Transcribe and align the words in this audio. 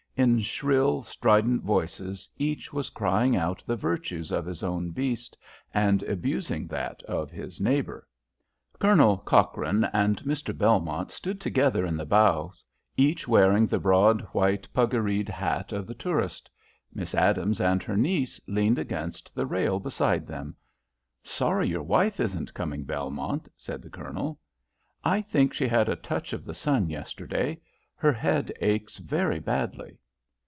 In 0.17 0.39
shrill, 0.41 1.01
strident 1.01 1.63
voices 1.63 2.29
each 2.37 2.71
was 2.71 2.91
crying 2.91 3.35
out 3.35 3.63
the 3.65 3.75
virtues 3.77 4.29
of 4.31 4.45
his 4.45 4.61
own 4.61 4.91
beast, 4.91 5.35
and 5.73 6.03
abusing 6.03 6.67
that 6.67 7.01
of 7.03 7.31
his 7.31 7.59
neighbour. 7.59 8.07
Colonel 8.77 9.17
Cochrane 9.17 9.85
and 9.85 10.17
Mr. 10.21 10.55
Belmont 10.55 11.09
stood 11.09 11.41
together 11.41 11.87
in 11.87 11.97
the 11.97 12.05
bows, 12.05 12.63
each 12.95 13.27
wearing 13.27 13.65
the 13.65 13.79
broad 13.79 14.21
white 14.31 14.67
puggareed 14.75 15.27
hat 15.27 15.71
of 15.71 15.87
the 15.87 15.95
tourist. 15.95 16.51
Miss 16.93 17.15
Adams 17.15 17.59
and 17.59 17.81
her 17.81 17.97
niece 17.97 18.39
leaned 18.47 18.77
against 18.77 19.33
the 19.33 19.47
rail 19.47 19.79
beside 19.79 20.27
them. 20.27 20.55
"Sorry 21.23 21.67
your 21.69 21.81
wife 21.83 22.19
isn't 22.19 22.53
coming, 22.53 22.83
Belmont," 22.83 23.47
said 23.57 23.81
the 23.81 23.89
Colonel. 23.89 24.39
"I 25.03 25.21
think 25.21 25.51
she 25.55 25.67
had 25.67 25.89
a 25.89 25.95
touch 25.95 26.31
of 26.31 26.45
the 26.45 26.53
sun 26.53 26.91
yesterday. 26.91 27.59
Her 27.95 28.13
head 28.13 28.51
aches 28.61 28.99
very 28.99 29.39
badly." 29.39 29.97